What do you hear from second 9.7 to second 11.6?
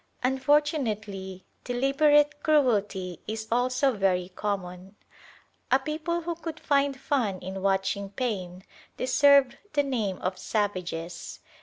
the name of savages.